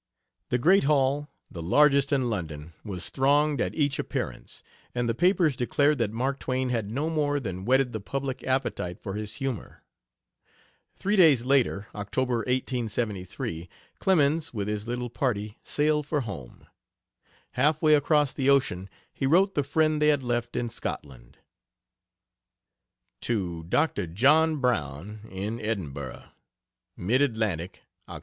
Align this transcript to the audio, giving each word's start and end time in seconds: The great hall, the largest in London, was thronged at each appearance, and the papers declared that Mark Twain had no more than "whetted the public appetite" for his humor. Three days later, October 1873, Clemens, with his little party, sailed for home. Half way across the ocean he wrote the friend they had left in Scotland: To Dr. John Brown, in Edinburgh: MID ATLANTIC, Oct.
The 0.49 0.57
great 0.57 0.85
hall, 0.85 1.29
the 1.51 1.61
largest 1.61 2.11
in 2.11 2.27
London, 2.27 2.73
was 2.83 3.11
thronged 3.11 3.61
at 3.61 3.75
each 3.75 3.99
appearance, 3.99 4.63
and 4.95 5.07
the 5.07 5.13
papers 5.13 5.55
declared 5.55 5.99
that 5.99 6.09
Mark 6.11 6.39
Twain 6.39 6.69
had 6.69 6.89
no 6.89 7.07
more 7.11 7.39
than 7.39 7.65
"whetted 7.65 7.93
the 7.93 7.99
public 7.99 8.43
appetite" 8.43 8.97
for 8.99 9.13
his 9.13 9.35
humor. 9.35 9.83
Three 10.95 11.15
days 11.15 11.45
later, 11.45 11.85
October 11.93 12.37
1873, 12.37 13.69
Clemens, 13.99 14.51
with 14.51 14.67
his 14.67 14.87
little 14.87 15.11
party, 15.11 15.59
sailed 15.63 16.07
for 16.07 16.21
home. 16.21 16.65
Half 17.51 17.83
way 17.83 17.93
across 17.93 18.33
the 18.33 18.49
ocean 18.49 18.89
he 19.13 19.27
wrote 19.27 19.53
the 19.53 19.61
friend 19.61 20.01
they 20.01 20.07
had 20.07 20.23
left 20.23 20.55
in 20.55 20.69
Scotland: 20.69 21.37
To 23.21 23.65
Dr. 23.65 24.07
John 24.07 24.57
Brown, 24.57 25.19
in 25.29 25.59
Edinburgh: 25.61 26.29
MID 26.97 27.21
ATLANTIC, 27.21 27.83
Oct. 28.09 28.19